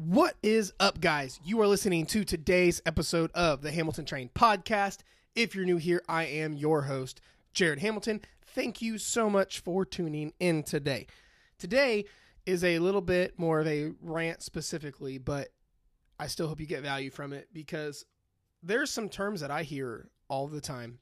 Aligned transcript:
What 0.00 0.36
is 0.44 0.72
up, 0.78 1.00
guys? 1.00 1.40
You 1.42 1.60
are 1.60 1.66
listening 1.66 2.06
to 2.06 2.22
today's 2.22 2.80
episode 2.86 3.32
of 3.32 3.62
the 3.62 3.72
Hamilton 3.72 4.04
Train 4.04 4.30
podcast. 4.32 4.98
If 5.34 5.56
you're 5.56 5.64
new 5.64 5.78
here, 5.78 6.04
I 6.08 6.22
am 6.22 6.52
your 6.52 6.82
host, 6.82 7.20
Jared 7.52 7.80
Hamilton. 7.80 8.20
Thank 8.40 8.80
you 8.80 8.98
so 8.98 9.28
much 9.28 9.58
for 9.58 9.84
tuning 9.84 10.34
in 10.38 10.62
today. 10.62 11.08
Today 11.58 12.04
is 12.46 12.62
a 12.62 12.78
little 12.78 13.00
bit 13.00 13.40
more 13.40 13.58
of 13.58 13.66
a 13.66 13.90
rant 14.00 14.40
specifically, 14.40 15.18
but 15.18 15.48
I 16.16 16.28
still 16.28 16.46
hope 16.46 16.60
you 16.60 16.66
get 16.66 16.82
value 16.84 17.10
from 17.10 17.32
it 17.32 17.48
because 17.52 18.04
there's 18.62 18.92
some 18.92 19.08
terms 19.08 19.40
that 19.40 19.50
I 19.50 19.64
hear 19.64 20.10
all 20.28 20.46
the 20.46 20.60
time 20.60 21.00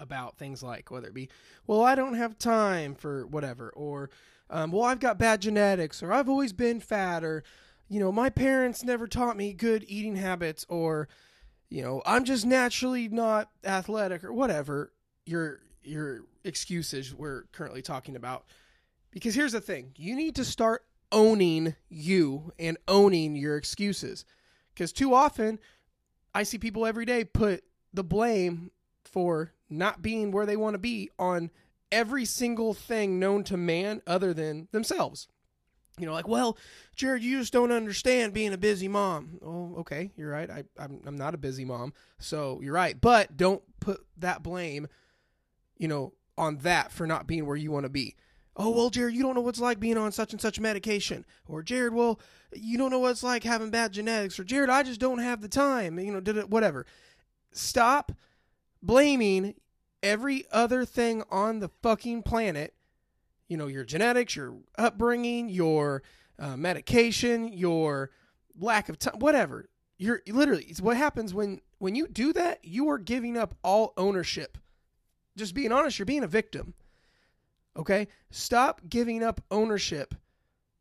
about 0.00 0.38
things 0.38 0.60
like 0.60 0.90
whether 0.90 1.06
it 1.06 1.14
be, 1.14 1.28
well, 1.68 1.84
I 1.84 1.94
don't 1.94 2.14
have 2.14 2.36
time 2.36 2.96
for 2.96 3.28
whatever, 3.28 3.70
or, 3.76 4.10
um, 4.50 4.72
well, 4.72 4.82
I've 4.82 4.98
got 4.98 5.20
bad 5.20 5.40
genetics, 5.40 6.02
or 6.02 6.12
I've 6.12 6.28
always 6.28 6.52
been 6.52 6.80
fat, 6.80 7.22
or, 7.22 7.44
you 7.88 8.00
know, 8.00 8.12
my 8.12 8.30
parents 8.30 8.84
never 8.84 9.06
taught 9.06 9.36
me 9.36 9.52
good 9.52 9.84
eating 9.88 10.16
habits, 10.16 10.66
or, 10.68 11.08
you 11.70 11.82
know, 11.82 12.02
I'm 12.04 12.24
just 12.24 12.46
naturally 12.46 13.08
not 13.08 13.50
athletic, 13.64 14.24
or 14.24 14.32
whatever 14.32 14.92
your 15.26 15.60
your 15.82 16.20
excuses 16.44 17.14
we're 17.14 17.44
currently 17.52 17.82
talking 17.82 18.16
about. 18.16 18.44
Because 19.10 19.34
here's 19.34 19.52
the 19.52 19.60
thing 19.60 19.92
you 19.96 20.14
need 20.14 20.34
to 20.36 20.44
start 20.44 20.84
owning 21.10 21.74
you 21.88 22.52
and 22.58 22.76
owning 22.86 23.36
your 23.36 23.56
excuses. 23.56 24.24
Because 24.74 24.92
too 24.92 25.14
often, 25.14 25.58
I 26.34 26.42
see 26.42 26.58
people 26.58 26.86
every 26.86 27.04
day 27.04 27.24
put 27.24 27.64
the 27.92 28.04
blame 28.04 28.70
for 29.04 29.52
not 29.70 30.02
being 30.02 30.30
where 30.30 30.46
they 30.46 30.56
want 30.56 30.74
to 30.74 30.78
be 30.78 31.10
on 31.18 31.50
every 31.90 32.24
single 32.24 32.74
thing 32.74 33.18
known 33.18 33.44
to 33.44 33.56
man 33.56 34.02
other 34.06 34.34
than 34.34 34.68
themselves. 34.72 35.26
You 35.98 36.06
know, 36.06 36.12
like, 36.12 36.28
well, 36.28 36.56
Jared, 36.96 37.22
you 37.22 37.38
just 37.38 37.52
don't 37.52 37.72
understand 37.72 38.32
being 38.32 38.52
a 38.52 38.58
busy 38.58 38.88
mom. 38.88 39.38
Oh, 39.44 39.76
okay, 39.80 40.10
you're 40.16 40.30
right. 40.30 40.50
I, 40.50 40.64
I'm, 40.78 41.00
I'm 41.06 41.16
not 41.16 41.34
a 41.34 41.38
busy 41.38 41.64
mom, 41.64 41.92
so 42.18 42.60
you're 42.62 42.74
right. 42.74 42.98
But 43.00 43.36
don't 43.36 43.62
put 43.80 44.00
that 44.18 44.42
blame, 44.42 44.88
you 45.76 45.88
know, 45.88 46.12
on 46.36 46.58
that 46.58 46.92
for 46.92 47.06
not 47.06 47.26
being 47.26 47.46
where 47.46 47.56
you 47.56 47.70
want 47.70 47.84
to 47.84 47.90
be. 47.90 48.14
Oh, 48.56 48.70
well, 48.70 48.90
Jared, 48.90 49.14
you 49.14 49.22
don't 49.22 49.36
know 49.36 49.40
what's 49.40 49.60
like 49.60 49.78
being 49.78 49.96
on 49.96 50.10
such 50.10 50.32
and 50.32 50.40
such 50.40 50.58
medication. 50.58 51.24
Or, 51.46 51.62
Jared, 51.62 51.94
well, 51.94 52.18
you 52.52 52.76
don't 52.76 52.90
know 52.90 52.98
what 52.98 53.12
it's 53.12 53.22
like 53.22 53.44
having 53.44 53.70
bad 53.70 53.92
genetics. 53.92 54.38
Or, 54.38 54.44
Jared, 54.44 54.68
I 54.68 54.82
just 54.82 54.98
don't 54.98 55.18
have 55.18 55.40
the 55.40 55.48
time. 55.48 55.98
You 55.98 56.12
know, 56.12 56.20
did 56.20 56.36
it, 56.36 56.50
whatever. 56.50 56.84
Stop 57.52 58.10
blaming 58.82 59.54
every 60.02 60.44
other 60.50 60.84
thing 60.84 61.22
on 61.30 61.60
the 61.60 61.70
fucking 61.82 62.22
planet. 62.24 62.74
You 63.48 63.56
know, 63.56 63.66
your 63.66 63.84
genetics, 63.84 64.36
your 64.36 64.54
upbringing, 64.76 65.48
your 65.48 66.02
uh, 66.38 66.56
medication, 66.56 67.48
your 67.48 68.10
lack 68.58 68.88
of 68.88 68.98
time, 68.98 69.18
whatever. 69.18 69.68
You're 69.96 70.22
literally, 70.28 70.64
it's 70.64 70.80
what 70.80 70.96
happens 70.96 71.34
when, 71.34 71.60
when 71.78 71.94
you 71.94 72.06
do 72.06 72.32
that, 72.34 72.64
you 72.64 72.88
are 72.90 72.98
giving 72.98 73.36
up 73.36 73.54
all 73.64 73.94
ownership. 73.96 74.58
Just 75.36 75.54
being 75.54 75.72
honest, 75.72 75.98
you're 75.98 76.06
being 76.06 76.24
a 76.24 76.28
victim. 76.28 76.74
Okay? 77.76 78.08
Stop 78.30 78.82
giving 78.88 79.22
up 79.22 79.40
ownership 79.50 80.14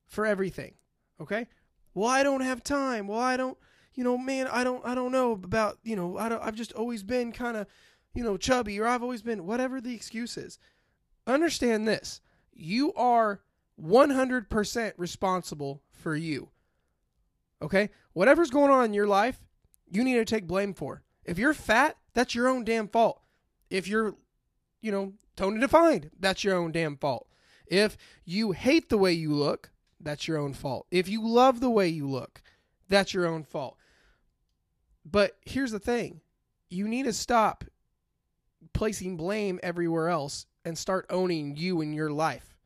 for 0.06 0.26
everything. 0.26 0.74
Okay? 1.22 1.48
Well, 1.94 2.10
I 2.10 2.24
don't 2.24 2.42
have 2.42 2.64
time. 2.64 3.08
Well, 3.08 3.20
I 3.20 3.38
don't, 3.38 3.58
you 3.96 4.04
know, 4.04 4.18
man, 4.18 4.48
I 4.52 4.64
don't 4.64 4.86
I 4.86 4.94
don't 4.94 5.12
know 5.12 5.32
about, 5.32 5.80
you 5.84 5.96
know, 5.96 6.18
I 6.18 6.30
don't 6.30 6.44
I've 6.44 6.56
just 6.56 6.74
always 6.74 7.02
been 7.02 7.32
kind 7.32 7.58
of, 7.58 7.66
you 8.14 8.24
know, 8.24 8.38
chubby 8.38 8.80
or 8.80 8.88
I've 8.88 9.02
always 9.02 9.24
been 9.24 9.48
whatever 9.48 9.82
the 9.82 9.96
excuse 9.96 10.38
is. 10.38 10.60
Understand 11.26 11.88
this. 11.88 12.22
You 12.58 12.94
are 12.94 13.42
100% 13.82 14.92
responsible 14.98 15.82
for 15.92 16.16
you. 16.16 16.50
Okay? 17.62 17.90
Whatever's 18.14 18.50
going 18.50 18.72
on 18.72 18.86
in 18.86 18.94
your 18.94 19.08
life, 19.08 19.40
you 19.90 20.04
need 20.04 20.16
to 20.16 20.26
take 20.26 20.48
blame 20.48 20.74
for. 20.74 21.04
If 21.24 21.38
you're 21.38 21.54
fat, 21.54 21.98
that's 22.14 22.34
your 22.34 22.48
own 22.48 22.64
damn 22.64 22.88
fault. 22.88 23.22
If 23.70 23.88
you're, 23.88 24.16
you 24.82 24.92
know, 24.92 25.14
Tony 25.38 25.60
defined. 25.60 26.10
That's 26.20 26.44
your 26.44 26.56
own 26.56 26.72
damn 26.72 26.98
fault. 26.98 27.28
If 27.68 27.96
you 28.26 28.52
hate 28.52 28.90
the 28.90 28.98
way 28.98 29.14
you 29.14 29.34
look, 29.34 29.72
that's 30.02 30.28
your 30.28 30.38
own 30.38 30.54
fault. 30.54 30.88
If 30.92 31.08
you 31.08 31.26
love 31.26 31.60
the 31.60 31.70
way 31.70 31.88
you 31.88 32.08
look, 32.08 32.42
that's 32.90 33.14
your 33.14 33.28
own 33.28 33.44
fault. 33.44 33.78
But 35.06 35.38
here's 35.46 35.72
the 35.72 35.80
thing 35.80 36.22
you 36.70 36.88
need 36.88 37.04
to 37.04 37.14
stop 37.14 37.64
placing 38.74 39.16
blame 39.16 39.60
everywhere 39.64 40.10
else 40.10 40.48
and 40.68 40.78
start 40.78 41.06
owning 41.10 41.56
you 41.56 41.82
and 41.82 41.96
your 41.96 42.12
life. 42.12 42.58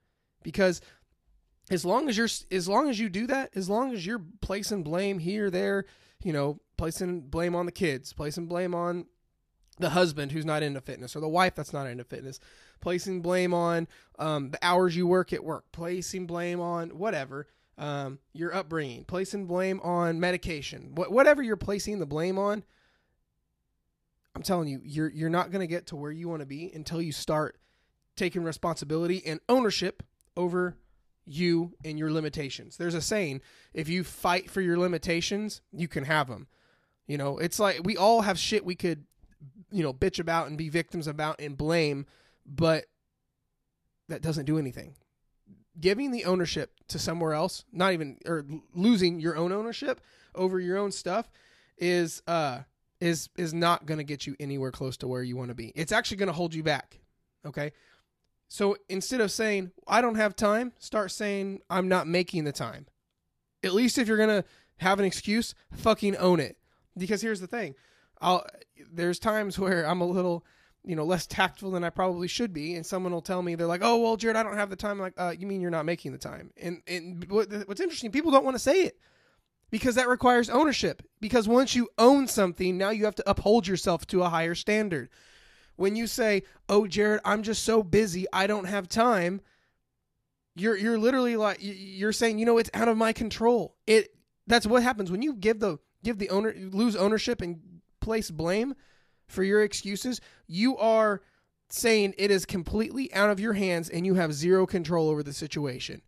Because 0.43 0.81
as 1.69 1.85
long 1.85 2.09
as 2.09 2.17
you're 2.17 2.29
as 2.51 2.67
long 2.67 2.89
as 2.89 2.99
you 2.99 3.09
do 3.09 3.27
that, 3.27 3.51
as 3.55 3.69
long 3.69 3.93
as 3.93 4.05
you're 4.05 4.21
placing 4.41 4.83
blame 4.83 5.19
here, 5.19 5.49
there, 5.49 5.85
you 6.23 6.33
know, 6.33 6.59
placing 6.77 7.21
blame 7.21 7.55
on 7.55 7.65
the 7.65 7.71
kids, 7.71 8.11
placing 8.11 8.47
blame 8.47 8.73
on 8.73 9.05
the 9.79 9.91
husband 9.91 10.31
who's 10.31 10.45
not 10.45 10.63
into 10.63 10.81
fitness 10.81 11.15
or 11.15 11.21
the 11.21 11.29
wife 11.29 11.55
that's 11.55 11.73
not 11.73 11.87
into 11.87 12.03
fitness, 12.03 12.39
placing 12.81 13.21
blame 13.21 13.53
on 13.53 13.87
um, 14.19 14.49
the 14.49 14.59
hours 14.61 14.95
you 14.95 15.07
work 15.07 15.31
at 15.31 15.43
work, 15.43 15.65
placing 15.71 16.27
blame 16.27 16.59
on 16.59 16.89
whatever 16.89 17.47
um, 17.77 18.19
your 18.33 18.53
upbringing, 18.53 19.05
placing 19.05 19.45
blame 19.45 19.79
on 19.81 20.19
medication, 20.19 20.93
wh- 20.95 21.11
whatever 21.11 21.41
you're 21.41 21.55
placing 21.55 21.99
the 21.99 22.05
blame 22.05 22.37
on. 22.37 22.63
I'm 24.35 24.43
telling 24.43 24.67
you, 24.67 24.81
you're 24.83 25.09
you're 25.09 25.29
not 25.29 25.51
going 25.51 25.61
to 25.61 25.67
get 25.67 25.87
to 25.87 25.95
where 25.95 26.11
you 26.11 26.29
want 26.29 26.41
to 26.41 26.45
be 26.45 26.71
until 26.73 27.01
you 27.01 27.11
start 27.11 27.57
taking 28.15 28.43
responsibility 28.43 29.21
and 29.25 29.39
ownership 29.49 30.03
over 30.35 30.77
you 31.25 31.73
and 31.85 31.99
your 31.99 32.11
limitations. 32.11 32.77
There's 32.77 32.95
a 32.95 33.01
saying: 33.01 33.41
if 33.73 33.89
you 33.89 34.03
fight 34.03 34.49
for 34.49 34.61
your 34.61 34.77
limitations, 34.77 35.61
you 35.71 35.87
can 35.87 36.05
have 36.05 36.27
them. 36.27 36.47
You 37.07 37.17
know, 37.17 37.37
it's 37.37 37.59
like 37.59 37.81
we 37.83 37.97
all 37.97 38.21
have 38.21 38.39
shit 38.39 38.65
we 38.65 38.75
could 38.75 39.05
you 39.71 39.83
know, 39.83 39.93
bitch 39.93 40.19
about 40.19 40.47
and 40.47 40.57
be 40.57 40.69
victims 40.69 41.07
about 41.07 41.39
and 41.39 41.57
blame, 41.57 42.05
but 42.45 42.85
that 44.09 44.21
doesn't 44.21 44.45
do 44.45 44.57
anything. 44.57 44.95
Giving 45.79 46.11
the 46.11 46.25
ownership 46.25 46.73
to 46.89 46.99
somewhere 46.99 47.33
else, 47.33 47.63
not 47.71 47.93
even 47.93 48.17
or 48.25 48.45
losing 48.75 49.19
your 49.19 49.37
own 49.37 49.51
ownership 49.51 50.01
over 50.35 50.59
your 50.59 50.77
own 50.77 50.91
stuff 50.91 51.29
is 51.77 52.21
uh 52.27 52.59
is 52.99 53.29
is 53.37 53.53
not 53.53 53.85
going 53.85 53.97
to 53.97 54.03
get 54.03 54.27
you 54.27 54.35
anywhere 54.39 54.71
close 54.71 54.97
to 54.97 55.07
where 55.07 55.23
you 55.23 55.37
want 55.37 55.49
to 55.49 55.55
be. 55.55 55.71
It's 55.75 55.93
actually 55.93 56.17
going 56.17 56.27
to 56.27 56.33
hold 56.33 56.53
you 56.53 56.61
back. 56.61 56.99
Okay? 57.45 57.71
So 58.51 58.75
instead 58.89 59.21
of 59.21 59.31
saying 59.31 59.71
I 59.87 60.01
don't 60.01 60.15
have 60.15 60.35
time, 60.35 60.73
start 60.77 61.11
saying 61.11 61.61
I'm 61.69 61.87
not 61.87 62.05
making 62.05 62.43
the 62.43 62.51
time. 62.51 62.85
At 63.63 63.73
least 63.73 63.97
if 63.97 64.09
you're 64.09 64.17
going 64.17 64.41
to 64.41 64.43
have 64.79 64.99
an 64.99 65.05
excuse, 65.05 65.55
fucking 65.73 66.17
own 66.17 66.41
it. 66.41 66.57
Because 66.97 67.21
here's 67.21 67.39
the 67.39 67.47
thing. 67.47 67.75
I'll 68.19 68.45
there's 68.91 69.19
times 69.19 69.57
where 69.57 69.87
I'm 69.87 70.01
a 70.01 70.05
little 70.05 70.43
you 70.83 70.97
know 70.97 71.05
less 71.05 71.25
tactful 71.27 71.71
than 71.71 71.85
I 71.85 71.91
probably 71.91 72.27
should 72.27 72.51
be, 72.51 72.75
and 72.75 72.85
someone 72.85 73.13
will 73.13 73.21
tell 73.21 73.41
me 73.41 73.55
they're 73.55 73.67
like, 73.67 73.83
"Oh 73.85 73.99
well, 73.99 74.17
Jared, 74.17 74.35
I 74.35 74.43
don't 74.43 74.57
have 74.57 74.69
the 74.69 74.75
time." 74.75 74.97
I'm 74.97 74.99
like, 74.99 75.13
uh, 75.17 75.33
you 75.37 75.47
mean 75.47 75.61
you're 75.61 75.71
not 75.71 75.85
making 75.85 76.11
the 76.11 76.17
time? 76.17 76.51
And 76.61 76.81
and 76.87 77.25
what's 77.29 77.79
interesting, 77.79 78.11
people 78.11 78.31
don't 78.31 78.43
want 78.43 78.55
to 78.55 78.59
say 78.59 78.81
it 78.81 78.97
because 79.69 79.95
that 79.95 80.09
requires 80.09 80.49
ownership. 80.49 81.01
Because 81.21 81.47
once 81.47 81.73
you 81.73 81.87
own 81.97 82.27
something, 82.27 82.77
now 82.77 82.89
you 82.89 83.05
have 83.05 83.15
to 83.15 83.29
uphold 83.29 83.65
yourself 83.65 84.05
to 84.07 84.23
a 84.23 84.29
higher 84.29 84.55
standard. 84.55 85.09
When 85.81 85.95
you 85.95 86.05
say, 86.05 86.43
"Oh, 86.69 86.85
Jared, 86.85 87.21
I'm 87.25 87.41
just 87.41 87.63
so 87.63 87.81
busy, 87.81 88.27
I 88.31 88.45
don't 88.45 88.65
have 88.65 88.87
time," 88.87 89.41
you're 90.55 90.77
you're 90.77 90.99
literally 90.99 91.35
like 91.37 91.57
you're 91.59 92.13
saying, 92.13 92.37
you 92.37 92.45
know, 92.45 92.59
it's 92.59 92.69
out 92.73 92.87
of 92.87 92.97
my 92.97 93.13
control. 93.13 93.75
It 93.87 94.15
that's 94.45 94.67
what 94.67 94.83
happens 94.83 95.09
when 95.09 95.23
you 95.23 95.33
give 95.33 95.59
the 95.59 95.79
give 96.03 96.19
the 96.19 96.29
owner 96.29 96.53
lose 96.55 96.95
ownership 96.95 97.41
and 97.41 97.59
place 97.99 98.29
blame 98.29 98.75
for 99.27 99.43
your 99.43 99.63
excuses, 99.63 100.21
you 100.45 100.77
are 100.77 101.21
saying 101.69 102.13
it 102.17 102.29
is 102.29 102.45
completely 102.45 103.11
out 103.13 103.31
of 103.31 103.39
your 103.39 103.53
hands 103.53 103.89
and 103.89 104.05
you 104.05 104.15
have 104.15 104.33
zero 104.33 104.67
control 104.67 105.09
over 105.09 105.23
the 105.23 105.33
situation. 105.33 106.01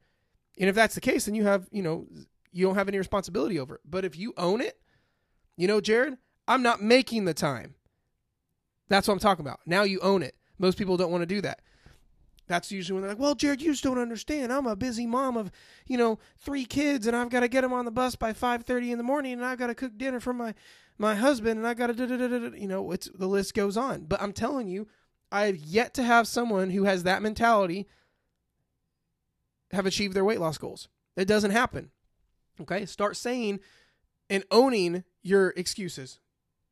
And 0.59 0.69
if 0.69 0.75
that's 0.75 0.93
the 0.93 1.01
case, 1.01 1.25
then 1.25 1.33
you 1.33 1.45
have, 1.45 1.67
you 1.71 1.81
know, 1.81 2.05
you 2.51 2.65
don't 2.65 2.75
have 2.75 2.89
any 2.89 2.99
responsibility 2.99 3.57
over 3.59 3.75
it. 3.75 3.81
But 3.85 4.05
if 4.05 4.17
you 4.17 4.33
own 4.37 4.61
it, 4.61 4.77
you 5.57 5.67
know, 5.67 5.81
Jared, 5.81 6.17
I'm 6.47 6.61
not 6.61 6.83
making 6.83 7.25
the 7.25 7.33
time. 7.33 7.75
That's 8.89 9.07
what 9.07 9.13
I'm 9.13 9.19
talking 9.19 9.45
about. 9.45 9.59
Now 9.65 9.83
you 9.83 9.99
own 10.01 10.23
it. 10.23 10.35
Most 10.59 10.77
people 10.77 10.97
don't 10.97 11.11
want 11.11 11.21
to 11.21 11.27
do 11.27 11.41
that. 11.41 11.61
That's 12.47 12.71
usually 12.71 12.95
when 12.95 13.01
they're 13.03 13.11
like, 13.11 13.19
"Well, 13.19 13.35
Jared, 13.35 13.61
you 13.61 13.71
just 13.71 13.83
don't 13.83 13.97
understand. 13.97 14.51
I'm 14.51 14.67
a 14.67 14.75
busy 14.75 15.05
mom 15.05 15.37
of, 15.37 15.49
you 15.87 15.97
know, 15.97 16.19
three 16.37 16.65
kids, 16.65 17.07
and 17.07 17.15
I've 17.15 17.29
got 17.29 17.39
to 17.39 17.47
get 17.47 17.61
them 17.61 17.71
on 17.71 17.85
the 17.85 17.91
bus 17.91 18.15
by 18.15 18.33
5:30 18.33 18.91
in 18.91 18.97
the 18.97 19.03
morning, 19.03 19.33
and 19.33 19.45
I've 19.45 19.57
got 19.57 19.67
to 19.67 19.75
cook 19.75 19.97
dinner 19.97 20.19
for 20.19 20.33
my 20.33 20.53
my 20.97 21.15
husband 21.15 21.57
and 21.57 21.67
I 21.67 21.73
got 21.73 21.95
to, 21.95 22.53
you 22.55 22.67
know, 22.67 22.91
it's 22.91 23.09
the 23.13 23.27
list 23.27 23.53
goes 23.53 23.77
on. 23.77 24.05
But 24.05 24.21
I'm 24.21 24.33
telling 24.33 24.67
you, 24.67 24.87
I've 25.31 25.57
yet 25.57 25.93
to 25.95 26.03
have 26.03 26.27
someone 26.27 26.69
who 26.69 26.83
has 26.83 27.03
that 27.03 27.21
mentality 27.21 27.87
have 29.71 29.85
achieved 29.85 30.13
their 30.13 30.25
weight 30.25 30.39
loss 30.39 30.57
goals. 30.57 30.87
It 31.15 31.27
doesn't 31.27 31.51
happen. 31.51 31.91
Okay, 32.61 32.85
start 32.85 33.17
saying 33.17 33.59
and 34.29 34.43
owning 34.51 35.03
your 35.23 35.49
excuses. 35.57 36.19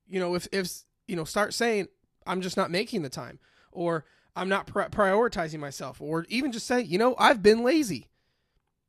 You 0.08 0.20
know, 0.20 0.36
if 0.36 0.48
if 0.52 0.72
you 1.08 1.16
know, 1.16 1.24
start 1.24 1.54
saying 1.54 1.88
I'm 2.26 2.42
just 2.42 2.58
not 2.58 2.72
making 2.72 3.02
the 3.02 3.10
time, 3.10 3.40
or 3.72 4.06
I'm 4.36 4.50
not 4.50 4.68
prioritizing 4.68 5.60
myself, 5.60 6.02
or 6.02 6.26
even 6.30 6.52
just 6.52 6.68
say, 6.68 6.82
you 6.82 6.98
know, 6.98 7.16
I've 7.18 7.42
been 7.42 7.64
lazy. 7.64 8.10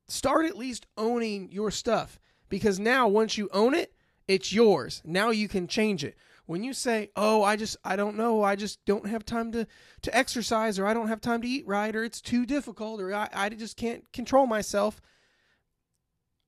Start 0.09 0.47
at 0.47 0.59
least 0.59 0.87
owning 0.97 1.51
your 1.51 1.71
stuff 1.71 2.21
because 2.49 2.79
now 2.79 3.09
once 3.09 3.39
you 3.39 3.49
own 3.53 3.75
it, 3.75 3.95
it's 4.29 4.53
yours. 4.53 5.01
Now 5.05 5.31
you 5.31 5.49
can 5.49 5.67
change 5.67 6.05
it. 6.05 6.17
When 6.47 6.63
you 6.63 6.75
say, 6.75 7.11
"Oh, 7.17 7.43
I 7.43 7.57
just 7.57 7.77
I 7.85 7.97
don't 7.97 8.17
know, 8.17 8.43
I 8.43 8.57
just 8.57 8.85
don't 8.85 9.07
have 9.07 9.25
time 9.25 9.53
to 9.53 9.67
to 10.03 10.17
exercise 10.17 10.79
or 10.79 10.87
I 10.87 10.93
don't 10.93 11.09
have 11.09 11.21
time 11.21 11.41
to 11.43 11.49
eat 11.49 11.67
right 11.67 11.95
or 11.95 12.05
it's 12.05 12.21
too 12.21 12.45
difficult 12.45 13.01
or 13.01 13.15
I, 13.15 13.29
I 13.33 13.49
just 13.49 13.77
can't 13.77 14.11
control 14.13 14.47
myself." 14.47 15.01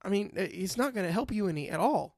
I 0.03 0.11
mean, 0.11 0.33
eh, 0.37 0.49
it's 0.51 0.77
not 0.77 0.95
going 0.95 1.07
to 1.07 1.13
help 1.13 1.33
you 1.33 1.49
any 1.49 1.71
at 1.71 1.81
all. 1.81 2.17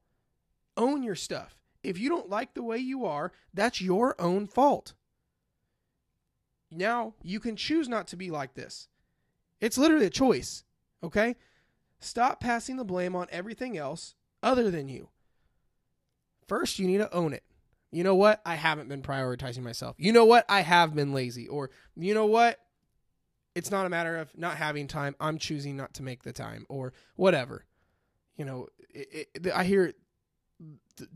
Own 0.77 1.03
your 1.03 1.15
stuff. 1.15 1.57
If 1.87 2.01
you 2.01 2.09
don't 2.09 2.29
like 2.29 2.55
the 2.55 2.65
way 2.65 2.79
you 2.79 3.05
are, 3.07 3.33
that's 3.55 3.81
your 3.81 4.21
own 4.21 4.49
fault. 4.49 4.95
Now, 6.69 7.15
you 7.23 7.39
can 7.39 7.55
choose 7.55 7.89
not 7.89 8.09
to 8.09 8.17
be 8.17 8.29
like 8.29 8.55
this. 8.55 8.89
It's 9.61 9.79
literally 9.79 10.07
a 10.07 10.11
choice, 10.11 10.65
okay? 11.05 11.37
Stop 12.01 12.41
passing 12.41 12.77
the 12.77 12.85
blame 12.85 13.15
on 13.15 13.29
everything 13.31 13.79
else 13.79 14.17
other 14.43 14.69
than 14.69 14.89
you. 14.89 15.11
First, 16.49 16.81
you 16.81 16.89
need 16.89 16.99
to 16.99 17.15
own 17.15 17.33
it. 17.33 17.45
You 17.93 18.03
know 18.03 18.17
what? 18.17 18.43
I 18.45 18.57
haven't 18.57 18.89
been 18.89 19.03
prioritizing 19.03 19.63
myself. 19.63 19.95
You 19.97 20.13
know 20.13 20.25
what? 20.25 20.45
I 20.49 20.63
have 20.63 20.93
been 20.93 21.13
lazy. 21.13 21.47
Or, 21.47 21.71
you 21.95 22.15
know 22.15 22.27
what? 22.27 22.59
It's 23.55 23.71
not 23.71 23.87
a 23.87 23.91
matter 23.91 24.17
of 24.17 24.37
not 24.37 24.57
having 24.57 24.89
time. 24.89 25.15
I'm 25.21 25.39
choosing 25.39 25.77
not 25.77 25.95
to 25.95 26.03
make 26.03 26.25
the 26.25 26.33
time 26.33 26.67
or 26.69 26.93
whatever. 27.15 27.65
You 28.37 28.45
know, 28.45 28.67
it, 28.91 29.29
it, 29.35 29.53
I 29.55 29.63
hear 29.63 29.95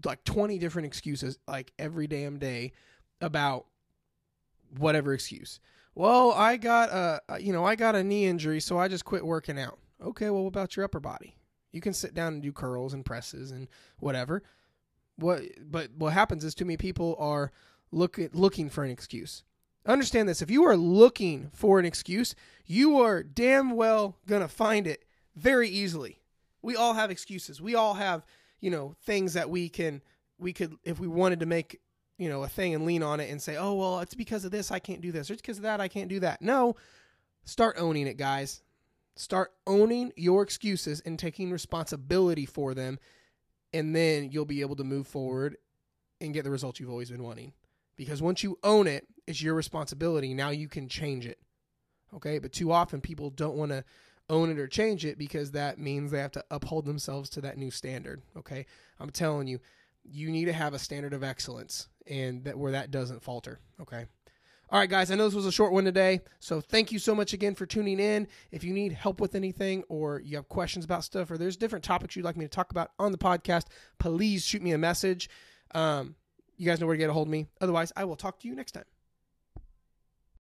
like 0.05 0.25
20 0.25 0.59
different 0.59 0.87
excuses 0.87 1.39
like 1.49 1.73
every 1.79 2.07
damn 2.07 2.39
day 2.39 2.73
about 3.21 3.67
whatever 4.77 5.13
excuse. 5.13 5.61
Well, 5.95 6.33
I 6.33 6.57
got 6.57 6.91
a 6.91 7.41
you 7.41 7.53
know, 7.53 7.65
I 7.65 7.75
got 7.75 7.95
a 7.95 8.05
knee 8.05 8.27
injury, 8.27 8.61
so 8.61 8.79
I 8.79 8.89
just 8.89 9.05
quit 9.05 9.25
working 9.25 9.59
out. 9.59 9.79
Okay, 10.03 10.31
well, 10.31 10.43
what 10.43 10.49
about 10.49 10.77
your 10.77 10.85
upper 10.85 11.01
body? 11.01 11.37
You 11.73 11.81
can 11.81 11.93
sit 11.93 12.15
down 12.15 12.35
and 12.35 12.43
do 12.43 12.53
curls 12.53 12.95
and 12.95 13.05
presses 13.05 13.51
and 13.51 13.69
whatever. 13.99 14.43
What 15.17 15.43
but 15.61 15.91
what 15.97 16.13
happens 16.13 16.45
is 16.45 16.55
too 16.55 16.65
many 16.65 16.77
people 16.77 17.17
are 17.19 17.53
look 17.93 18.19
looking 18.33 18.71
for 18.71 18.85
an 18.85 18.91
excuse. 18.91 19.43
Understand 19.87 20.29
this, 20.29 20.43
if 20.43 20.51
you 20.51 20.65
are 20.65 20.77
looking 20.77 21.51
for 21.55 21.79
an 21.79 21.87
excuse, 21.87 22.35
you 22.67 23.01
are 23.01 23.23
damn 23.23 23.71
well 23.71 24.19
going 24.27 24.43
to 24.43 24.49
find 24.49 24.87
it 24.87 25.05
very 25.35 25.69
easily. 25.69 26.21
We 26.61 26.77
all 26.77 26.95
have 26.95 27.11
excuses. 27.11 27.63
We 27.63 27.75
all 27.75 27.95
have, 27.95 28.27
you 28.61 28.71
know, 28.71 28.95
things 29.05 29.35
that 29.35 29.51
we 29.51 29.69
can 29.69 30.03
we 30.39 30.53
could 30.53 30.75
if 30.85 30.99
we 30.99 31.09
wanted 31.09 31.41
to 31.41 31.47
make 31.47 31.81
you 32.19 32.29
know 32.29 32.43
a 32.43 32.49
thing 32.49 32.75
and 32.75 32.85
lean 32.85 33.03
on 33.03 33.21
it 33.21 33.31
and 33.31 33.41
say 33.41 33.57
oh 33.57 33.75
well 33.75 34.01
it's 34.01 34.15
because 34.15 34.45
of 34.45 34.51
this 34.51 34.71
i 34.71 34.79
can't 34.79 35.01
do 35.01 35.11
this 35.11 35.31
or 35.31 35.33
it's 35.33 35.43
because 35.43 35.57
of 35.57 35.63
that 35.63 35.81
i 35.81 35.89
can't 35.89 36.09
do 36.09 36.21
that. 36.21 36.43
No. 36.43 36.77
Start 37.45 37.77
owning 37.79 38.07
it 38.07 38.19
guys. 38.19 38.63
Start 39.17 39.53
owning 39.67 40.13
your 40.17 40.43
excuses 40.43 41.01
and 41.05 41.19
taking 41.19 41.51
responsibility 41.51 42.47
for 42.47 42.75
them 42.75 42.99
and 43.73 43.95
then 43.95 44.31
you'll 44.31 44.45
be 44.45 44.61
able 44.61 44.77
to 44.77 44.85
move 44.85 45.07
forward 45.07 45.57
and 46.21 46.35
get 46.35 46.45
the 46.45 46.51
results 46.51 46.81
you've 46.81 46.91
always 46.91 47.11
been 47.11 47.23
wanting. 47.23 47.53
Because 47.97 48.21
once 48.21 48.43
you 48.43 48.59
own 48.63 48.87
it 48.87 49.07
it's 49.27 49.43
your 49.43 49.55
responsibility. 49.55 50.35
Now 50.35 50.51
you 50.51 50.69
can 50.69 50.89
change 50.89 51.25
it. 51.25 51.39
Okay? 52.15 52.39
But 52.39 52.53
too 52.53 52.73
often 52.73 53.01
people 53.01 53.31
don't 53.31 53.57
want 53.57 53.71
to 53.71 53.85
own 54.31 54.51
it 54.51 54.59
or 54.59 54.67
change 54.67 55.05
it 55.05 55.19
because 55.19 55.51
that 55.51 55.79
means 55.79 56.11
they 56.11 56.19
have 56.19 56.33
to 56.33 56.45
uphold 56.51 56.87
themselves 56.87 57.29
to 57.29 57.41
that 57.41 57.59
new 57.59 57.71
standard 57.71 58.23
okay 58.37 58.65
i'm 58.99 59.11
telling 59.11 59.47
you 59.47 59.61
you 60.05 60.31
need 60.31 60.47
to 60.47 60.53
have 60.53 60.75
a 60.75 60.79
standard 60.79 61.13
of 61.13 61.23
excellence 61.23 61.89
and 62.07 62.45
that 62.45 62.59
where 62.59 62.73
that 62.73 62.91
doesn't 62.91 63.23
falter. 63.23 63.61
Okay. 63.81 64.07
All 64.73 64.79
right, 64.79 64.89
guys, 64.89 65.11
I 65.11 65.17
know 65.17 65.25
this 65.25 65.35
was 65.35 65.47
a 65.47 65.53
short 65.53 65.73
one 65.73 65.85
today. 65.85 66.21
So 66.39 66.61
thank 66.61 66.93
you 66.93 67.01
so 67.01 67.13
much 67.15 67.33
again 67.33 67.57
for 67.57 67.67
tuning 67.67 67.99
in. 67.99 68.29
If 68.53 68.63
you 68.63 68.73
need 68.73 68.93
help 68.93 69.21
with 69.21 69.35
anything 69.35 69.83
or 69.89 70.21
you 70.21 70.37
have 70.37 70.49
questions 70.49 70.85
about 70.85 71.03
stuff 71.03 71.31
or 71.31 71.39
there's 71.39 71.57
different 71.57 71.85
topics 71.85 72.15
you'd 72.15 72.25
like 72.25 72.37
me 72.37 72.45
to 72.45 72.51
talk 72.51 72.71
about 72.71 72.93
on 72.99 73.11
the 73.11 73.19
podcast, 73.19 73.65
please 73.99 74.45
shoot 74.45 74.63
me 74.63 74.73
a 74.73 74.79
message. 74.79 75.29
Um, 75.75 76.15
you 76.57 76.67
guys 76.67 76.79
know 76.79 76.87
where 76.87 76.95
to 76.95 77.01
get 77.01 77.11
a 77.11 77.13
hold 77.13 77.27
of 77.27 77.33
me. 77.33 77.47
Otherwise, 77.61 77.93
I 77.97 78.05
will 78.05 78.17
talk 78.17 78.39
to 78.41 78.49
you 78.49 78.55
next 78.55 78.73
time. 78.73 78.85